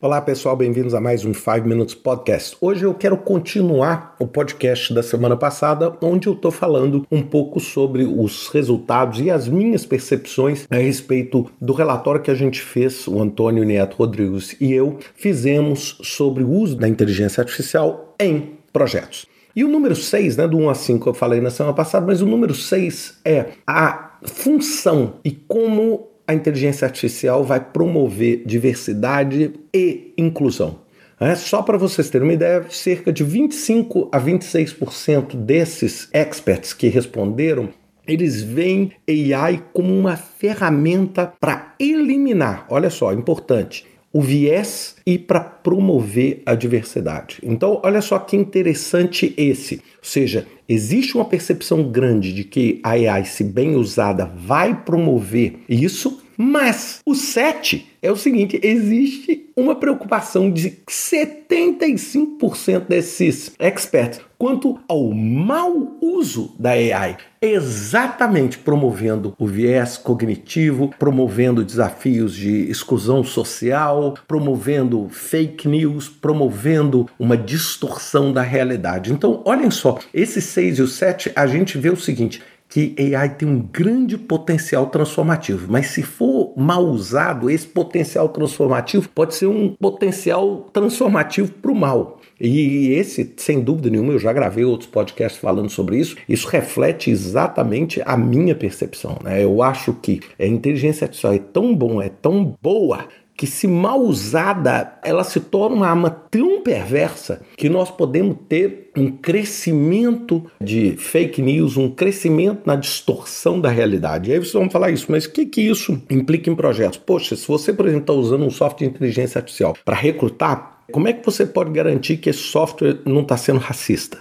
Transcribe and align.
Olá 0.00 0.20
pessoal, 0.20 0.54
bem-vindos 0.54 0.94
a 0.94 1.00
mais 1.00 1.24
um 1.24 1.34
5 1.34 1.66
Minutes 1.66 1.96
Podcast. 1.96 2.56
Hoje 2.60 2.84
eu 2.84 2.94
quero 2.94 3.16
continuar 3.16 4.14
o 4.20 4.28
podcast 4.28 4.94
da 4.94 5.02
semana 5.02 5.36
passada, 5.36 5.92
onde 6.00 6.28
eu 6.28 6.34
estou 6.34 6.52
falando 6.52 7.04
um 7.10 7.20
pouco 7.20 7.58
sobre 7.58 8.04
os 8.04 8.46
resultados 8.46 9.18
e 9.18 9.28
as 9.28 9.48
minhas 9.48 9.84
percepções 9.84 10.68
a 10.70 10.76
respeito 10.76 11.50
do 11.60 11.72
relatório 11.72 12.22
que 12.22 12.30
a 12.30 12.34
gente 12.36 12.60
fez, 12.60 13.08
o 13.08 13.20
Antônio 13.20 13.64
Neto 13.64 13.96
Rodrigues 13.96 14.54
e 14.60 14.72
eu 14.72 14.98
fizemos 15.16 15.98
sobre 16.00 16.44
o 16.44 16.50
uso 16.50 16.76
da 16.76 16.88
inteligência 16.88 17.40
artificial 17.40 18.14
em 18.20 18.52
projetos. 18.72 19.26
E 19.56 19.64
o 19.64 19.68
número 19.68 19.96
6, 19.96 20.36
né, 20.36 20.46
do 20.46 20.58
1 20.58 20.70
a 20.70 20.74
5 20.74 21.08
eu 21.08 21.14
falei 21.14 21.40
na 21.40 21.50
semana 21.50 21.74
passada, 21.74 22.06
mas 22.06 22.22
o 22.22 22.26
número 22.26 22.54
6 22.54 23.18
é 23.24 23.46
a 23.66 24.12
função 24.22 25.14
e 25.24 25.32
como 25.32 26.06
a 26.28 26.34
inteligência 26.34 26.84
artificial 26.84 27.42
vai 27.42 27.58
promover 27.58 28.42
diversidade 28.44 29.54
e 29.74 30.12
inclusão. 30.18 30.80
É, 31.18 31.34
só 31.34 31.62
para 31.62 31.78
vocês 31.78 32.10
terem 32.10 32.28
uma 32.28 32.34
ideia, 32.34 32.64
cerca 32.70 33.12
de 33.12 33.24
25 33.24 34.08
a 34.12 34.20
26% 34.20 35.34
desses 35.34 36.08
experts 36.12 36.72
que 36.72 36.86
responderam 36.86 37.70
eles 38.08 38.42
veem 38.42 38.92
AI 39.06 39.62
como 39.74 39.94
uma 39.94 40.16
ferramenta 40.16 41.30
para 41.38 41.74
eliminar, 41.78 42.66
olha 42.70 42.88
só, 42.88 43.12
importante, 43.12 43.84
o 44.12 44.22
viés 44.22 44.96
e 45.06 45.18
para 45.18 45.40
promover 45.40 46.42
a 46.46 46.54
diversidade. 46.54 47.38
Então, 47.42 47.80
olha 47.84 48.00
só 48.00 48.18
que 48.18 48.36
interessante 48.36 49.34
esse. 49.36 49.76
Ou 49.76 49.80
seja, 50.02 50.46
existe 50.68 51.14
uma 51.14 51.24
percepção 51.24 51.90
grande 51.90 52.32
de 52.32 52.44
que 52.44 52.80
a 52.82 52.90
AI, 52.90 53.24
se 53.24 53.44
bem 53.44 53.76
usada, 53.76 54.24
vai 54.24 54.82
promover 54.82 55.60
isso, 55.68 56.22
mas 56.40 57.00
o 57.04 57.16
7 57.16 57.98
é 58.00 58.12
o 58.12 58.16
seguinte: 58.16 58.60
existe 58.62 59.50
uma 59.56 59.74
preocupação 59.74 60.48
de 60.48 60.78
75% 60.88 62.86
desses 62.86 63.52
experts 63.58 64.20
quanto 64.38 64.78
ao 64.86 65.10
mau 65.10 65.98
uso 66.00 66.54
da 66.56 66.70
AI, 66.70 67.16
exatamente 67.42 68.56
promovendo 68.56 69.34
o 69.36 69.48
viés 69.48 69.98
cognitivo, 69.98 70.94
promovendo 70.96 71.64
desafios 71.64 72.36
de 72.36 72.70
exclusão 72.70 73.24
social, 73.24 74.14
promovendo 74.28 75.08
fake 75.10 75.66
news, 75.66 76.08
promovendo 76.08 77.08
uma 77.18 77.36
distorção 77.36 78.32
da 78.32 78.42
realidade. 78.42 79.12
Então, 79.12 79.42
olhem 79.44 79.72
só, 79.72 79.98
esses 80.14 80.44
6 80.44 80.78
e 80.78 80.82
o 80.82 80.86
7, 80.86 81.32
a 81.34 81.48
gente 81.48 81.76
vê 81.76 81.90
o 81.90 81.96
seguinte: 81.96 82.40
que 82.68 82.94
AI 83.14 83.30
tem 83.30 83.48
um 83.48 83.60
grande 83.60 84.18
potencial 84.18 84.86
transformativo, 84.86 85.66
mas 85.70 85.86
se 85.86 86.02
for 86.02 86.52
mal 86.56 86.84
usado, 86.84 87.48
esse 87.50 87.66
potencial 87.66 88.28
transformativo 88.28 89.08
pode 89.08 89.34
ser 89.34 89.46
um 89.46 89.74
potencial 89.74 90.68
transformativo 90.72 91.50
para 91.52 91.72
o 91.72 91.74
mal. 91.74 92.20
E 92.40 92.90
esse, 92.92 93.34
sem 93.36 93.60
dúvida 93.60 93.90
nenhuma, 93.90 94.12
eu 94.12 94.18
já 94.18 94.32
gravei 94.32 94.64
outros 94.64 94.88
podcasts 94.88 95.40
falando 95.40 95.68
sobre 95.68 95.98
isso. 95.98 96.16
Isso 96.28 96.46
reflete 96.46 97.10
exatamente 97.10 98.00
a 98.04 98.16
minha 98.16 98.54
percepção. 98.54 99.18
Né? 99.24 99.42
Eu 99.42 99.60
acho 99.60 99.92
que 99.94 100.20
a 100.38 100.46
inteligência 100.46 101.04
artificial 101.06 101.32
é 101.32 101.38
tão 101.38 101.74
bom, 101.74 102.00
é 102.00 102.08
tão 102.08 102.56
boa, 102.62 103.08
que 103.38 103.46
se 103.46 103.68
mal 103.68 104.00
usada, 104.00 104.98
ela 105.00 105.22
se 105.22 105.38
torna 105.38 105.76
uma 105.76 105.86
arma 105.86 106.10
tão 106.10 106.60
perversa 106.60 107.40
que 107.56 107.68
nós 107.68 107.88
podemos 107.88 108.36
ter 108.48 108.90
um 108.96 109.12
crescimento 109.12 110.44
de 110.60 110.96
fake 110.96 111.40
news, 111.40 111.76
um 111.76 111.88
crescimento 111.88 112.62
na 112.66 112.74
distorção 112.74 113.60
da 113.60 113.70
realidade. 113.70 114.28
E 114.28 114.32
aí 114.32 114.40
vocês 114.40 114.54
vão 114.54 114.68
falar 114.68 114.90
isso, 114.90 115.06
mas 115.08 115.24
o 115.24 115.30
que, 115.30 115.46
que 115.46 115.60
isso 115.60 116.02
implica 116.10 116.50
em 116.50 116.56
projetos? 116.56 116.98
Poxa, 116.98 117.36
se 117.36 117.46
você, 117.46 117.72
por 117.72 117.86
exemplo, 117.86 118.02
está 118.02 118.12
usando 118.12 118.44
um 118.44 118.50
software 118.50 118.88
de 118.88 118.92
inteligência 118.96 119.38
artificial 119.38 119.76
para 119.84 119.94
recrutar, 119.94 120.82
como 120.90 121.06
é 121.06 121.12
que 121.12 121.24
você 121.24 121.46
pode 121.46 121.70
garantir 121.70 122.16
que 122.16 122.30
esse 122.30 122.40
software 122.40 122.98
não 123.06 123.20
está 123.20 123.36
sendo 123.36 123.60
racista? 123.60 124.18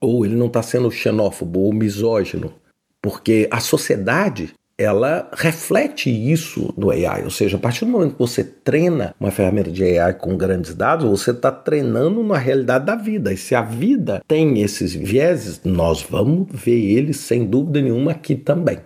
Ou 0.00 0.24
ele 0.24 0.36
não 0.36 0.46
está 0.46 0.62
sendo 0.62 0.88
xenófobo 0.88 1.58
ou 1.58 1.72
misógino? 1.72 2.54
Porque 3.02 3.48
a 3.50 3.58
sociedade 3.58 4.54
ela 4.82 5.28
reflete 5.32 6.10
isso 6.10 6.72
no 6.76 6.90
AI. 6.90 7.24
Ou 7.24 7.30
seja, 7.30 7.56
a 7.56 7.60
partir 7.60 7.84
do 7.84 7.90
momento 7.90 8.12
que 8.12 8.18
você 8.18 8.42
treina 8.42 9.14
uma 9.18 9.30
ferramenta 9.30 9.70
de 9.70 9.84
AI 9.84 10.14
com 10.14 10.36
grandes 10.36 10.74
dados, 10.74 11.08
você 11.08 11.30
está 11.30 11.50
treinando 11.50 12.22
na 12.22 12.36
realidade 12.36 12.84
da 12.86 12.96
vida. 12.96 13.32
E 13.32 13.36
se 13.36 13.54
a 13.54 13.62
vida 13.62 14.22
tem 14.26 14.60
esses 14.60 14.94
vieses, 14.94 15.60
nós 15.64 16.02
vamos 16.02 16.48
ver 16.52 16.78
eles 16.78 17.18
sem 17.18 17.46
dúvida 17.46 17.80
nenhuma 17.80 18.12
aqui 18.12 18.34
também. 18.34 18.78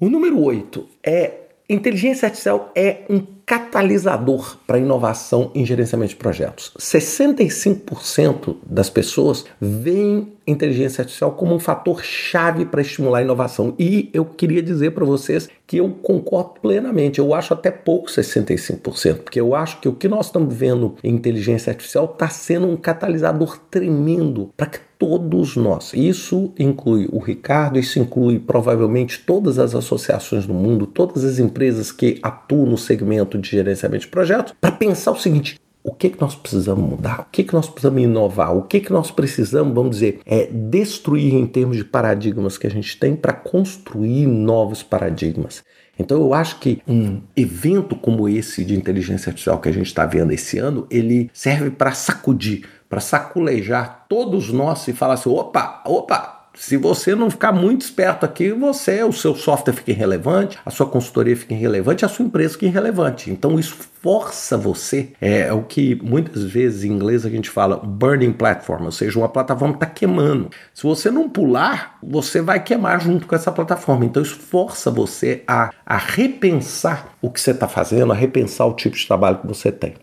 O 0.00 0.08
número 0.08 0.40
8 0.42 0.86
é 1.04 1.42
inteligência 1.68 2.26
artificial 2.26 2.72
é 2.74 3.02
um 3.08 3.20
catalisador 3.44 4.56
para 4.66 4.78
inovação 4.78 5.50
em 5.54 5.64
gerenciamento 5.64 6.10
de 6.10 6.16
projetos. 6.16 6.72
65% 6.78 8.56
das 8.64 8.88
pessoas 8.88 9.44
veem 9.60 10.32
inteligência 10.46 11.02
artificial 11.02 11.32
como 11.32 11.54
um 11.54 11.58
fator 11.58 12.02
chave 12.02 12.64
para 12.64 12.80
estimular 12.80 13.18
a 13.18 13.22
inovação. 13.22 13.74
E 13.78 14.10
eu 14.12 14.24
queria 14.24 14.62
dizer 14.62 14.92
para 14.92 15.04
vocês 15.04 15.48
que 15.66 15.78
eu 15.78 15.88
concordo 15.88 16.60
plenamente. 16.60 17.18
Eu 17.18 17.34
acho 17.34 17.54
até 17.54 17.70
pouco 17.70 18.08
65%, 18.08 19.18
porque 19.18 19.40
eu 19.40 19.54
acho 19.54 19.80
que 19.80 19.88
o 19.88 19.92
que 19.92 20.08
nós 20.08 20.26
estamos 20.26 20.54
vendo 20.54 20.96
em 21.02 21.14
inteligência 21.14 21.70
artificial 21.70 22.04
está 22.04 22.28
sendo 22.28 22.66
um 22.66 22.76
catalisador 22.76 23.58
tremendo 23.70 24.50
para 24.56 24.66
que 24.66 24.78
todos 25.02 25.56
nós. 25.56 25.92
Isso 25.94 26.52
inclui 26.56 27.08
o 27.10 27.18
Ricardo, 27.18 27.76
isso 27.76 27.98
inclui 27.98 28.38
provavelmente 28.38 29.20
todas 29.26 29.58
as 29.58 29.74
associações 29.74 30.46
do 30.46 30.54
mundo, 30.54 30.86
todas 30.86 31.24
as 31.24 31.40
empresas 31.40 31.90
que 31.90 32.20
atuam 32.22 32.66
no 32.66 32.78
segmento 32.78 33.36
de 33.50 33.56
gerenciamento 33.56 34.02
de 34.02 34.08
projetos, 34.08 34.54
para 34.60 34.72
pensar 34.72 35.12
o 35.12 35.18
seguinte: 35.18 35.60
o 35.84 35.92
que, 35.92 36.10
que 36.10 36.20
nós 36.20 36.34
precisamos 36.34 36.88
mudar? 36.88 37.20
O 37.20 37.26
que, 37.32 37.42
que 37.42 37.52
nós 37.52 37.68
precisamos 37.68 38.02
inovar? 38.02 38.56
O 38.56 38.62
que, 38.62 38.80
que 38.80 38.92
nós 38.92 39.10
precisamos, 39.10 39.74
vamos 39.74 39.96
dizer, 39.96 40.20
é 40.24 40.46
destruir 40.46 41.34
em 41.34 41.46
termos 41.46 41.76
de 41.76 41.84
paradigmas 41.84 42.56
que 42.56 42.66
a 42.66 42.70
gente 42.70 42.96
tem 42.98 43.16
para 43.16 43.32
construir 43.32 44.26
novos 44.26 44.82
paradigmas? 44.82 45.64
Então 45.98 46.20
eu 46.20 46.32
acho 46.32 46.58
que 46.58 46.80
um 46.86 47.20
evento 47.36 47.96
como 47.96 48.28
esse 48.28 48.64
de 48.64 48.76
inteligência 48.76 49.30
artificial 49.30 49.60
que 49.60 49.68
a 49.68 49.72
gente 49.72 49.86
está 49.86 50.06
vendo 50.06 50.32
esse 50.32 50.58
ano, 50.58 50.86
ele 50.90 51.30
serve 51.32 51.70
para 51.70 51.92
sacudir, 51.92 52.64
para 52.88 53.00
saculejar 53.00 54.06
todos 54.08 54.52
nós 54.52 54.86
e 54.88 54.92
falar 54.92 55.14
assim: 55.14 55.30
opa, 55.30 55.82
opa, 55.84 56.41
se 56.54 56.76
você 56.76 57.14
não 57.14 57.30
ficar 57.30 57.52
muito 57.52 57.82
esperto 57.82 58.24
aqui, 58.24 58.52
você, 58.52 59.02
o 59.02 59.12
seu 59.12 59.34
software 59.34 59.72
fica 59.72 59.90
irrelevante, 59.90 60.58
a 60.64 60.70
sua 60.70 60.86
consultoria 60.86 61.36
fica 61.36 61.54
irrelevante, 61.54 62.04
a 62.04 62.08
sua 62.08 62.26
empresa 62.26 62.54
fica 62.54 62.66
irrelevante. 62.66 63.30
Então 63.30 63.58
isso 63.58 63.74
força 64.02 64.56
você, 64.56 65.12
é, 65.20 65.42
é 65.42 65.52
o 65.52 65.62
que 65.62 65.94
muitas 66.02 66.44
vezes 66.44 66.84
em 66.84 66.92
inglês 66.92 67.24
a 67.24 67.30
gente 67.30 67.48
fala 67.48 67.76
burning 67.76 68.32
platform, 68.32 68.84
ou 68.84 68.92
seja, 68.92 69.18
uma 69.18 69.28
plataforma 69.28 69.74
está 69.74 69.86
queimando. 69.86 70.50
Se 70.74 70.82
você 70.82 71.10
não 71.10 71.28
pular, 71.28 71.98
você 72.02 72.42
vai 72.42 72.62
queimar 72.62 73.00
junto 73.00 73.26
com 73.26 73.34
essa 73.34 73.50
plataforma. 73.50 74.04
Então 74.04 74.22
isso 74.22 74.36
força 74.36 74.90
você 74.90 75.42
a, 75.46 75.70
a 75.86 75.96
repensar 75.96 77.14
o 77.22 77.30
que 77.30 77.40
você 77.40 77.52
está 77.52 77.66
fazendo, 77.66 78.12
a 78.12 78.16
repensar 78.16 78.66
o 78.66 78.74
tipo 78.74 78.96
de 78.96 79.06
trabalho 79.06 79.38
que 79.38 79.46
você 79.46 79.72
tem. 79.72 79.94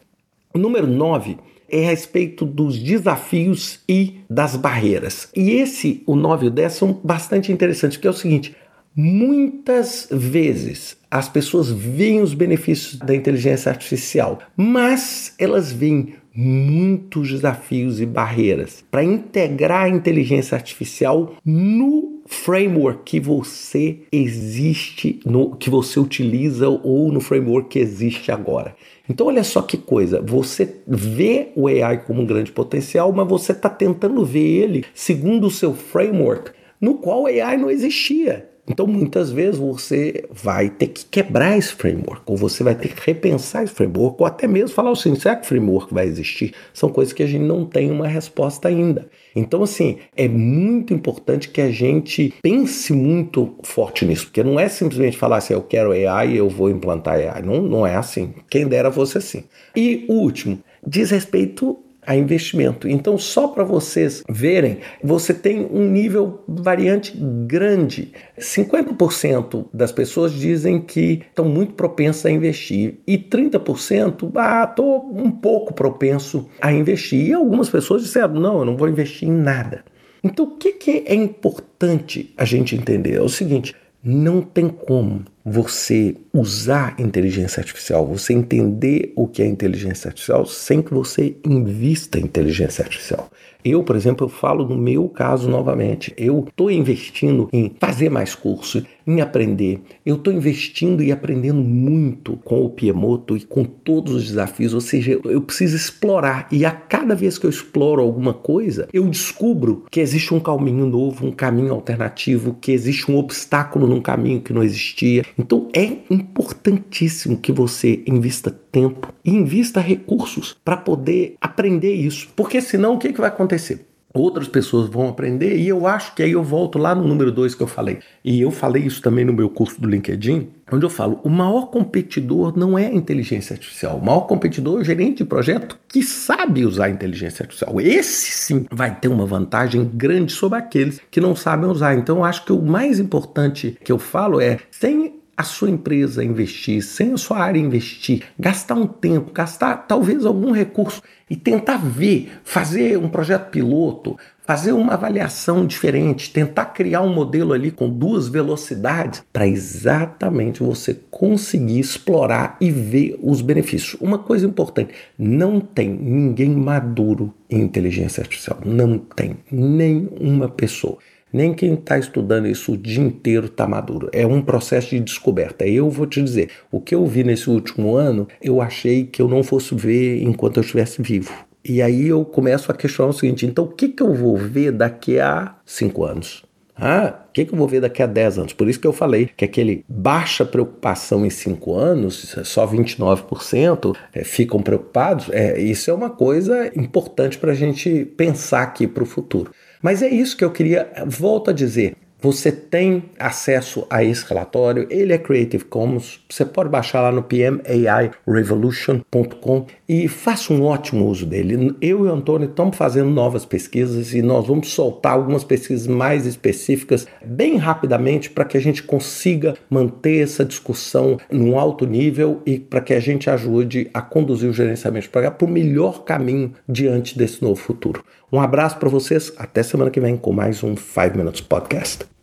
Número 0.55 0.87
9 0.87 1.37
é 1.71 1.85
a 1.85 1.89
respeito 1.89 2.45
dos 2.45 2.77
desafios 2.77 3.79
e 3.87 4.15
das 4.29 4.55
barreiras. 4.55 5.29
E 5.35 5.51
esse, 5.51 6.03
o 6.05 6.15
9 6.15 6.45
e 6.45 6.47
o 6.49 6.51
10, 6.51 6.73
são 6.73 6.99
bastante 7.03 7.51
interessantes, 7.51 7.97
porque 7.97 8.07
é 8.07 8.11
o 8.11 8.13
seguinte: 8.13 8.55
muitas 8.95 10.07
vezes 10.11 10.97
as 11.09 11.29
pessoas 11.29 11.71
veem 11.71 12.21
os 12.21 12.33
benefícios 12.33 12.99
da 12.99 13.15
inteligência 13.15 13.69
artificial, 13.69 14.39
mas 14.55 15.33
elas 15.39 15.71
veem 15.71 16.15
muitos 16.35 17.29
desafios 17.31 17.99
e 17.99 18.05
barreiras 18.05 18.83
para 18.89 19.03
integrar 19.03 19.85
a 19.85 19.89
inteligência 19.89 20.55
artificial 20.55 21.35
no 21.43 22.21
framework 22.25 23.01
que 23.03 23.19
você 23.19 24.01
existe, 24.11 25.19
no 25.25 25.55
que 25.55 25.69
você 25.69 25.99
utiliza 25.99 26.69
ou 26.69 27.11
no 27.11 27.19
framework 27.19 27.69
que 27.69 27.79
existe 27.79 28.31
agora. 28.31 28.75
Então, 29.09 29.27
olha 29.27 29.43
só 29.43 29.61
que 29.63 29.75
coisa: 29.75 30.21
você 30.21 30.81
vê 30.87 31.51
o 31.55 31.67
AI 31.67 32.03
como 32.05 32.21
um 32.21 32.25
grande 32.25 32.51
potencial, 32.51 33.11
mas 33.11 33.27
você 33.27 33.51
está 33.51 33.69
tentando 33.69 34.23
ver 34.23 34.39
ele 34.39 34.85
segundo 34.93 35.47
o 35.47 35.51
seu 35.51 35.73
framework, 35.73 36.51
no 36.79 36.95
qual 36.95 37.23
o 37.23 37.25
AI 37.25 37.57
não 37.57 37.71
existia. 37.71 38.48
Então, 38.69 38.85
muitas 38.85 39.31
vezes 39.31 39.59
você 39.59 40.25
vai 40.31 40.69
ter 40.69 40.87
que 40.87 41.03
quebrar 41.05 41.57
esse 41.57 41.73
framework, 41.73 42.21
ou 42.27 42.37
você 42.37 42.63
vai 42.63 42.75
ter 42.75 42.89
que 42.89 43.01
repensar 43.03 43.63
esse 43.63 43.73
framework, 43.73 44.17
ou 44.19 44.27
até 44.27 44.47
mesmo 44.47 44.69
falar 44.69 44.91
assim: 44.91 45.15
será 45.15 45.35
que 45.35 45.47
framework 45.47 45.91
vai 45.91 46.05
existir? 46.05 46.53
São 46.71 46.89
coisas 46.89 47.11
que 47.11 47.23
a 47.23 47.27
gente 47.27 47.43
não 47.43 47.65
tem 47.65 47.89
uma 47.89 48.07
resposta 48.07 48.67
ainda. 48.67 49.09
Então, 49.35 49.63
assim, 49.63 49.97
é 50.15 50.27
muito 50.27 50.93
importante 50.93 51.49
que 51.49 51.61
a 51.61 51.71
gente 51.71 52.33
pense 52.43 52.93
muito 52.93 53.55
forte 53.63 54.05
nisso, 54.05 54.25
porque 54.25 54.43
não 54.43 54.59
é 54.59 54.69
simplesmente 54.69 55.17
falar 55.17 55.37
assim: 55.37 55.53
eu 55.53 55.63
quero 55.63 55.91
AI 55.91 56.33
e 56.33 56.37
eu 56.37 56.47
vou 56.47 56.69
implantar 56.69 57.15
AI. 57.15 57.41
Não, 57.41 57.61
não 57.63 57.87
é 57.87 57.95
assim. 57.95 58.35
Quem 58.49 58.67
dera 58.67 58.91
fosse 58.91 59.17
assim. 59.17 59.45
E 59.75 60.05
o 60.07 60.13
último, 60.13 60.59
diz 60.85 61.09
respeito 61.09 61.79
a 62.05 62.15
investimento. 62.15 62.87
Então, 62.87 63.17
só 63.17 63.47
para 63.47 63.63
vocês 63.63 64.23
verem, 64.29 64.79
você 65.03 65.33
tem 65.33 65.65
um 65.71 65.85
nível 65.85 66.43
variante 66.47 67.15
grande. 67.45 68.13
50% 68.37 69.65
das 69.73 69.91
pessoas 69.91 70.33
dizem 70.33 70.81
que 70.81 71.21
estão 71.29 71.45
muito 71.45 71.73
propensas 71.73 72.25
a 72.25 72.31
investir 72.31 72.99
e 73.05 73.17
30%, 73.17 74.31
ah, 74.35 74.67
estou 74.69 75.11
um 75.15 75.29
pouco 75.29 75.73
propenso 75.73 76.49
a 76.61 76.71
investir. 76.71 77.27
E 77.27 77.33
algumas 77.33 77.69
pessoas 77.69 78.03
disseram, 78.03 78.35
não, 78.35 78.59
eu 78.59 78.65
não 78.65 78.77
vou 78.77 78.89
investir 78.89 79.27
em 79.27 79.33
nada. 79.33 79.83
Então, 80.23 80.45
o 80.45 80.57
que, 80.57 80.73
que 80.73 81.03
é 81.05 81.15
importante 81.15 82.33
a 82.37 82.43
gente 82.43 82.75
entender? 82.75 83.15
É 83.15 83.21
o 83.21 83.29
seguinte: 83.29 83.73
não 84.03 84.41
tem 84.41 84.67
como 84.67 85.25
você 85.49 86.15
usar 86.33 86.95
inteligência 86.99 87.61
artificial, 87.61 88.05
você 88.05 88.33
entender 88.33 89.11
o 89.15 89.27
que 89.27 89.41
é 89.41 89.45
inteligência 89.45 90.09
artificial 90.09 90.45
sem 90.45 90.81
que 90.81 90.93
você 90.93 91.35
invista 91.43 92.19
em 92.19 92.23
inteligência 92.23 92.83
artificial. 92.83 93.29
Eu, 93.63 93.83
por 93.83 93.95
exemplo, 93.97 94.25
eu 94.25 94.29
falo 94.29 94.65
no 94.65 94.77
meu 94.77 95.09
caso 95.09 95.49
novamente. 95.49 96.13
Eu 96.15 96.45
estou 96.47 96.71
investindo 96.71 97.49
em 97.51 97.75
fazer 97.77 98.09
mais 98.09 98.33
cursos, 98.33 98.83
em 99.05 99.19
aprender. 99.19 99.81
Eu 100.05 100.15
estou 100.15 100.31
investindo 100.31 101.03
e 101.03 101.11
aprendendo 101.11 101.61
muito 101.61 102.37
com 102.37 102.63
o 102.63 102.69
Piemoto 102.69 103.35
e 103.35 103.41
com 103.41 103.65
todos 103.65 104.13
os 104.13 104.27
desafios. 104.27 104.73
Ou 104.73 104.79
seja, 104.79 105.19
eu 105.25 105.41
preciso 105.41 105.75
explorar. 105.75 106.47
E 106.49 106.63
a 106.63 106.71
cada 106.71 107.13
vez 107.13 107.37
que 107.37 107.45
eu 107.45 107.49
exploro 107.49 108.01
alguma 108.01 108.33
coisa, 108.33 108.87
eu 108.93 109.05
descubro 109.09 109.83
que 109.91 109.99
existe 109.99 110.33
um 110.33 110.39
caminho 110.39 110.85
novo, 110.85 111.27
um 111.27 111.31
caminho 111.31 111.73
alternativo, 111.73 112.55
que 112.61 112.71
existe 112.71 113.11
um 113.11 113.17
obstáculo 113.17 113.87
num 113.87 113.99
caminho 113.99 114.39
que 114.39 114.53
não 114.53 114.63
existia. 114.63 115.25
Então 115.39 115.69
é 115.73 115.99
importantíssimo 116.09 117.37
que 117.37 117.53
você 117.53 118.03
invista 118.05 118.51
tempo 118.51 119.13
e 119.23 119.31
invista 119.31 119.79
recursos 119.79 120.57
para 120.65 120.75
poder 120.75 121.35
aprender 121.39 121.93
isso. 121.93 122.27
Porque 122.35 122.59
senão 122.59 122.95
o 122.95 122.99
que, 122.99 123.13
que 123.13 123.21
vai 123.21 123.29
acontecer? 123.29 123.85
Outras 124.11 124.47
pessoas 124.47 124.89
vão 124.89 125.07
aprender 125.07 125.57
e 125.57 125.67
eu 125.67 125.85
acho 125.85 126.15
que 126.15 126.23
aí 126.23 126.31
eu 126.31 126.43
volto 126.43 126.79
lá 126.79 126.95
no 126.95 127.07
número 127.07 127.31
2 127.31 127.53
que 127.53 127.61
eu 127.61 127.67
falei. 127.67 127.99
E 128.25 128.41
eu 128.41 128.49
falei 128.49 128.83
isso 128.83 129.03
também 129.03 129.23
no 129.23 129.31
meu 129.31 129.49
curso 129.49 129.79
do 129.79 129.87
LinkedIn, 129.87 130.49
onde 130.71 130.83
eu 130.83 130.89
falo: 130.89 131.19
o 131.23 131.29
maior 131.29 131.67
competidor 131.67 132.57
não 132.57 132.77
é 132.77 132.87
a 132.87 132.93
inteligência 132.93 133.53
artificial. 133.53 133.97
O 133.97 134.05
maior 134.05 134.21
competidor 134.21 134.79
é 134.79 134.81
o 134.81 134.83
gerente 134.83 135.17
de 135.17 135.25
projeto 135.25 135.77
que 135.87 136.01
sabe 136.01 136.65
usar 136.65 136.85
a 136.85 136.89
inteligência 136.89 137.43
artificial. 137.43 137.79
Esse 137.79 138.31
sim 138.31 138.65
vai 138.71 138.93
ter 138.95 139.09
uma 139.09 139.27
vantagem 139.27 139.89
grande 139.93 140.33
sobre 140.33 140.57
aqueles 140.57 140.99
que 141.11 141.21
não 141.21 141.35
sabem 141.35 141.69
usar. 141.69 141.93
Então 141.93 142.17
eu 142.17 142.23
acho 142.23 142.43
que 142.43 142.51
o 142.51 142.61
mais 142.63 142.99
importante 142.99 143.77
que 143.83 143.91
eu 143.91 143.99
falo 143.99 144.41
é: 144.41 144.57
sem 144.71 145.18
a 145.39 145.43
sua 145.43 145.69
empresa 145.69 146.21
investir, 146.21 146.83
sem 146.83 147.13
a 147.13 147.17
sua 147.17 147.39
área 147.39 147.57
investir, 147.57 148.23
gastar 148.37 148.75
um 148.75 148.85
tempo, 148.85 149.31
gastar 149.31 149.87
talvez 149.87 150.25
algum 150.25 150.51
recurso 150.51 151.01
e 151.29 151.35
tentar 151.37 151.77
ver, 151.77 152.29
fazer 152.43 152.97
um 152.97 153.07
projeto 153.07 153.49
piloto, 153.49 154.17
fazer 154.45 154.73
uma 154.73 154.95
avaliação 154.95 155.65
diferente, 155.65 156.33
tentar 156.33 156.65
criar 156.65 157.03
um 157.03 157.13
modelo 157.13 157.53
ali 157.53 157.71
com 157.71 157.89
duas 157.89 158.27
velocidades 158.27 159.23
para 159.31 159.47
exatamente 159.47 160.61
você 160.61 160.93
conseguir 161.09 161.79
explorar 161.79 162.57
e 162.59 162.69
ver 162.69 163.17
os 163.23 163.41
benefícios. 163.41 163.95
Uma 164.01 164.19
coisa 164.19 164.45
importante, 164.45 164.93
não 165.17 165.61
tem 165.61 165.87
ninguém 165.87 166.49
maduro 166.49 167.33
em 167.49 167.61
inteligência 167.61 168.19
artificial, 168.19 168.59
não 168.65 168.97
tem 168.97 169.37
nenhuma 169.49 170.49
pessoa. 170.49 170.97
Nem 171.31 171.53
quem 171.53 171.73
está 171.73 171.97
estudando 171.97 172.47
isso 172.47 172.73
o 172.73 172.77
dia 172.77 173.03
inteiro 173.03 173.45
está 173.45 173.67
maduro. 173.67 174.09
É 174.11 174.25
um 174.25 174.41
processo 174.41 174.89
de 174.89 174.99
descoberta. 174.99 175.67
Eu 175.67 175.89
vou 175.89 176.07
te 176.07 176.21
dizer, 176.21 176.49
o 176.71 176.81
que 176.81 176.95
eu 176.95 177.05
vi 177.05 177.23
nesse 177.23 177.49
último 177.49 177.95
ano, 177.95 178.27
eu 178.41 178.61
achei 178.61 179.05
que 179.05 179.21
eu 179.21 179.27
não 179.27 179.43
fosse 179.43 179.75
ver 179.75 180.21
enquanto 180.23 180.57
eu 180.57 180.61
estivesse 180.61 181.01
vivo. 181.01 181.31
E 181.63 181.81
aí 181.81 182.07
eu 182.07 182.23
começo 182.25 182.71
a 182.71 182.75
questionar 182.75 183.09
o 183.09 183.13
seguinte: 183.13 183.45
então 183.45 183.65
o 183.65 183.67
que, 183.67 183.89
que 183.89 184.01
eu 184.01 184.13
vou 184.13 184.37
ver 184.37 184.71
daqui 184.71 185.19
a 185.19 185.55
cinco 185.65 186.03
anos? 186.03 186.43
Ah, 186.81 187.25
o 187.27 187.33
que, 187.33 187.43
que 187.43 187.53
eu 187.53 187.57
vou 187.57 187.67
ver 187.67 187.81
daqui 187.81 188.01
a 188.01 188.05
10 188.05 188.39
anos? 188.39 188.53
Por 188.53 188.69
isso 188.69 188.79
que 188.79 188.87
eu 188.87 188.93
falei 188.93 189.29
que 189.35 189.43
aquele 189.43 189.83
baixa 189.87 190.45
preocupação 190.45 191.25
em 191.25 191.29
5 191.29 191.75
anos, 191.75 192.37
só 192.45 192.65
29% 192.65 193.93
é, 194.13 194.23
ficam 194.23 194.61
preocupados, 194.61 195.27
é, 195.29 195.59
isso 195.59 195.91
é 195.91 195.93
uma 195.93 196.09
coisa 196.09 196.71
importante 196.79 197.37
para 197.37 197.51
a 197.51 197.55
gente 197.55 198.05
pensar 198.15 198.63
aqui 198.63 198.87
para 198.87 199.03
o 199.03 199.05
futuro. 199.05 199.51
Mas 199.81 200.01
é 200.01 200.09
isso 200.09 200.35
que 200.35 200.43
eu 200.43 200.51
queria, 200.51 200.91
volto 201.07 201.49
a 201.49 201.53
dizer. 201.53 201.95
Você 202.21 202.51
tem 202.51 203.03
acesso 203.17 203.87
a 203.89 204.03
esse 204.03 204.27
relatório, 204.27 204.85
ele 204.89 205.13
é 205.13 205.17
Creative 205.17 205.63
Commons, 205.63 206.19
você 206.29 206.43
pode 206.43 206.67
baixar 206.67 206.99
lá 206.99 207.13
no 207.13 207.23
pmairevolution.com 207.23 209.65
e 209.87 210.05
faça 210.09 210.51
um 210.51 210.65
ótimo 210.65 211.07
uso 211.07 211.25
dele. 211.25 211.73
Eu 211.79 212.05
e 212.05 212.09
o 212.09 212.11
Antônio 212.11 212.49
estamos 212.49 212.75
fazendo 212.75 213.09
novas 213.09 213.45
pesquisas 213.45 214.13
e 214.13 214.21
nós 214.21 214.45
vamos 214.45 214.67
soltar 214.67 215.13
algumas 215.13 215.45
pesquisas 215.45 215.87
mais 215.87 216.25
específicas 216.25 217.07
bem 217.25 217.55
rapidamente 217.55 218.29
para 218.29 218.43
que 218.43 218.57
a 218.57 218.61
gente 218.61 218.83
consiga 218.83 219.55
manter 219.69 220.21
essa 220.21 220.43
discussão 220.43 221.17
num 221.31 221.57
alto 221.57 221.87
nível 221.87 222.41
e 222.45 222.59
para 222.59 222.81
que 222.81 222.93
a 222.93 222.99
gente 222.99 223.29
ajude 223.29 223.89
a 223.93 224.01
conduzir 224.01 224.49
o 224.49 224.53
gerenciamento 224.53 225.09
para 225.09 225.33
o 225.41 225.47
melhor 225.47 226.03
caminho 226.03 226.51
diante 226.67 227.17
desse 227.17 227.41
novo 227.41 227.55
futuro. 227.55 228.03
Um 228.31 228.39
abraço 228.39 228.77
para 228.77 228.89
vocês, 228.89 229.33
até 229.37 229.63
semana 229.63 229.89
que 229.89 229.99
vem 229.99 230.15
com 230.15 230.31
mais 230.31 230.63
um 230.63 230.75
5 230.77 231.17
Minutes 231.17 231.41
Podcast. 231.41 232.18